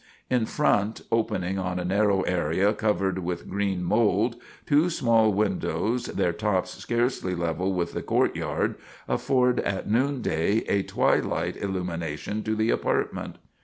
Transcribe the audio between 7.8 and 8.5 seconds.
the court